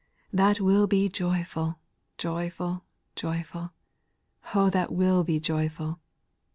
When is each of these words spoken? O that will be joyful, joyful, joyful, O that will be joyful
O 0.01 0.21
that 0.37 0.59
will 0.59 0.87
be 0.87 1.09
joyful, 1.09 1.77
joyful, 2.17 2.83
joyful, 3.15 3.71
O 4.55 4.67
that 4.71 4.91
will 4.91 5.23
be 5.23 5.39
joyful 5.39 5.99